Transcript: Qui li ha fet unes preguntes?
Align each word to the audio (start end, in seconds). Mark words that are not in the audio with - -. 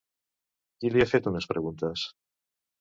Qui 0.79 0.91
li 0.95 1.05
ha 1.05 1.07
fet 1.13 1.31
unes 1.33 1.51
preguntes? 1.53 2.09